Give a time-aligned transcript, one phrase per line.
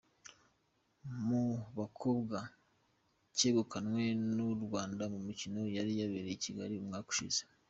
[1.25, 1.45] Mu
[1.77, 2.39] bakobwa
[3.37, 4.03] cyegukanwe
[4.35, 7.41] n’u Rwanda mu mikino yari yabereye i Kigali umwaka ushize.